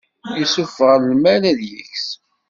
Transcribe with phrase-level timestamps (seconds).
[0.37, 2.07] Yessufeɣ lmal ad yeks.